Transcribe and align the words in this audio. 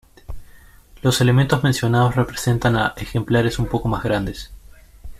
Los 1.03 1.21
elementos 1.21 1.61
mencionados 1.63 2.15
representan 2.15 2.75
a 2.75 2.95
ejemplares 2.97 3.59
un 3.59 3.67
poco 3.67 3.87
más 3.87 4.03
grandes. 4.03 4.49